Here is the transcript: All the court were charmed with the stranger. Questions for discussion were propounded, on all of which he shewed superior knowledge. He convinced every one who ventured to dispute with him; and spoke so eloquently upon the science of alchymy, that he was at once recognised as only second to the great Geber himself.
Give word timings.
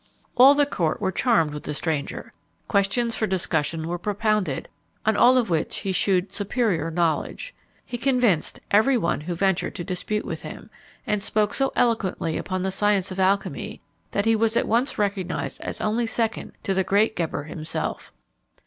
All 0.35 0.55
the 0.55 0.65
court 0.65 0.99
were 0.99 1.11
charmed 1.11 1.53
with 1.53 1.61
the 1.61 1.75
stranger. 1.75 2.33
Questions 2.67 3.13
for 3.15 3.27
discussion 3.27 3.87
were 3.87 3.99
propounded, 3.99 4.67
on 5.05 5.15
all 5.15 5.37
of 5.37 5.51
which 5.51 5.81
he 5.81 5.91
shewed 5.91 6.33
superior 6.33 6.89
knowledge. 6.89 7.53
He 7.85 7.99
convinced 7.99 8.59
every 8.71 8.97
one 8.97 9.21
who 9.21 9.35
ventured 9.35 9.75
to 9.75 9.83
dispute 9.83 10.25
with 10.25 10.41
him; 10.41 10.71
and 11.05 11.21
spoke 11.21 11.53
so 11.53 11.71
eloquently 11.75 12.35
upon 12.35 12.63
the 12.63 12.71
science 12.71 13.11
of 13.11 13.19
alchymy, 13.19 13.79
that 14.09 14.25
he 14.25 14.35
was 14.35 14.57
at 14.57 14.67
once 14.67 14.97
recognised 14.97 15.61
as 15.61 15.79
only 15.79 16.07
second 16.07 16.53
to 16.63 16.73
the 16.73 16.83
great 16.83 17.15
Geber 17.15 17.43
himself. 17.43 18.11